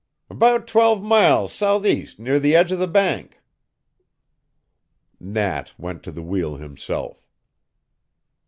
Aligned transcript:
"About 0.31 0.65
twelve 0.65 1.03
mile 1.03 1.47
sou'east 1.47 2.17
near 2.17 2.39
the 2.39 2.55
edge 2.55 2.71
of 2.71 2.79
the 2.79 2.87
Bank." 2.87 3.39
Nat 5.19 5.73
went 5.77 6.01
to 6.01 6.11
the 6.11 6.23
wheel 6.23 6.55
himself. 6.55 7.27